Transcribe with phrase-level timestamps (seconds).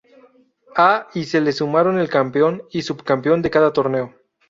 [0.77, 4.15] A y se le sumaron el campeón y subcampeón de cada torneo.